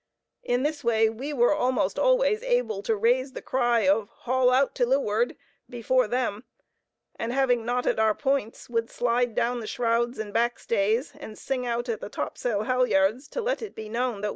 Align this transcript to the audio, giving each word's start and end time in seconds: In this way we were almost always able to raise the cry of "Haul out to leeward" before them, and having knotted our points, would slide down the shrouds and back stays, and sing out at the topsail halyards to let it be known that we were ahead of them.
In 0.41 0.63
this 0.63 0.83
way 0.83 1.09
we 1.11 1.31
were 1.31 1.53
almost 1.53 1.99
always 1.99 2.41
able 2.41 2.81
to 2.81 2.95
raise 2.95 3.33
the 3.33 3.41
cry 3.43 3.81
of 3.87 4.09
"Haul 4.25 4.49
out 4.49 4.73
to 4.73 4.85
leeward" 4.87 5.35
before 5.69 6.07
them, 6.07 6.43
and 7.17 7.31
having 7.31 7.65
knotted 7.67 7.99
our 7.99 8.15
points, 8.15 8.67
would 8.67 8.89
slide 8.89 9.35
down 9.35 9.59
the 9.59 9.67
shrouds 9.67 10.17
and 10.17 10.33
back 10.33 10.57
stays, 10.57 11.13
and 11.19 11.37
sing 11.37 11.67
out 11.67 11.87
at 11.87 12.01
the 12.01 12.09
topsail 12.09 12.63
halyards 12.63 13.27
to 13.27 13.41
let 13.43 13.61
it 13.61 13.75
be 13.75 13.89
known 13.89 13.91
that 13.91 13.99
we 13.99 13.99
were 13.99 14.17
ahead 14.17 14.17
of 14.17 14.21
them. 14.23 14.29